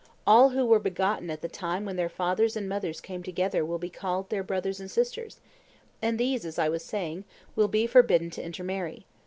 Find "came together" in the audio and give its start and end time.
3.01-3.63